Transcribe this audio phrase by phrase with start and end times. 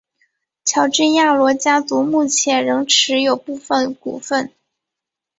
[0.65, 4.51] 乔治亚罗家族目前仍持有部份股权。